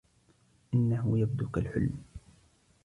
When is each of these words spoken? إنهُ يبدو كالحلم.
إنهُ 0.73 1.17
يبدو 1.19 1.47
كالحلم. 1.49 1.93